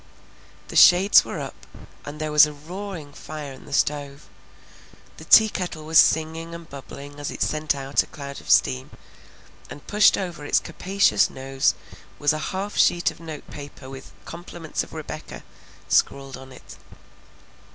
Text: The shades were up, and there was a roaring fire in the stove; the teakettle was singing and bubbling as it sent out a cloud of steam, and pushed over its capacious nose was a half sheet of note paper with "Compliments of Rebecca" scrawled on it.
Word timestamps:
The 0.69 0.75
shades 0.75 1.23
were 1.23 1.39
up, 1.39 1.67
and 2.03 2.19
there 2.19 2.31
was 2.31 2.47
a 2.47 2.53
roaring 2.53 3.13
fire 3.13 3.53
in 3.53 3.65
the 3.65 3.71
stove; 3.71 4.27
the 5.17 5.25
teakettle 5.25 5.85
was 5.85 5.99
singing 5.99 6.55
and 6.55 6.67
bubbling 6.67 7.19
as 7.19 7.29
it 7.29 7.43
sent 7.43 7.75
out 7.75 8.01
a 8.01 8.07
cloud 8.07 8.41
of 8.41 8.49
steam, 8.49 8.89
and 9.69 9.85
pushed 9.85 10.17
over 10.17 10.43
its 10.43 10.59
capacious 10.59 11.29
nose 11.29 11.75
was 12.17 12.33
a 12.33 12.39
half 12.49 12.75
sheet 12.77 13.11
of 13.11 13.19
note 13.19 13.47
paper 13.51 13.91
with 13.91 14.11
"Compliments 14.25 14.83
of 14.83 14.91
Rebecca" 14.93 15.43
scrawled 15.87 16.35
on 16.35 16.51
it. 16.51 16.77